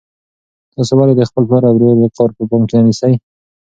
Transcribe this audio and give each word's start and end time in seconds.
تاسو 0.73 0.93
ولې 0.97 1.13
د 1.17 1.21
خپل 1.29 1.43
پلار 1.47 1.63
او 1.67 1.75
ورور 1.77 1.95
وقار 2.01 2.29
په 2.37 2.43
پام 2.49 2.61
کې 2.69 2.75
نه 2.77 2.83
نیسئ؟ 2.87 3.13